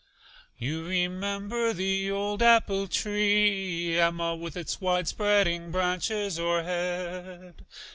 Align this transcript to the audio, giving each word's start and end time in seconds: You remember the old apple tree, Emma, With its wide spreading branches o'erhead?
You 0.57 0.83
remember 0.83 1.73
the 1.73 2.09
old 2.09 2.41
apple 2.41 2.87
tree, 2.87 3.99
Emma, 3.99 4.35
With 4.35 4.57
its 4.57 4.81
wide 4.81 5.07
spreading 5.07 5.69
branches 5.69 6.39
o'erhead? 6.39 7.63